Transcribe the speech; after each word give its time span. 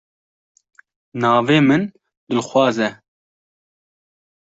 Navê 1.21 1.59
min 1.67 1.83
Dilxwaz 2.29 2.77
e. 2.87 2.89